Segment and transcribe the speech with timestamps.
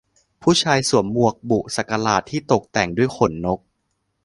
[0.41, 3.59] ผู้ชายสวมหมวกบุสักหลาดที่ตกแต่งด้วยขนนก